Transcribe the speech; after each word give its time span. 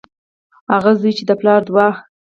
هغه 0.73 0.91
زوی 0.99 1.11
چې 1.17 1.23
د 1.25 1.31
پلار 1.39 1.61
د 1.65 1.67
دعا 1.69 1.89